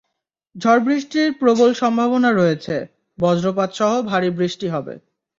ঝড়বৃষ্টির 0.55 1.29
প্রবল 1.33 1.71
সম্ভাবনা 1.73 2.29
রয়েছে, 2.31 2.75
বজ্রপাত 3.17 3.69
সহ 3.73 3.91
ভারি 4.01 4.29
বৃষ্টি 4.31 4.67
হবে। 4.67 4.93